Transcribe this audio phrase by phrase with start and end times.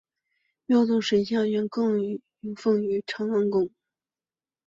[0.65, 1.93] 庙中的神像原是供
[2.55, 3.75] 奉于长和宫的后殿。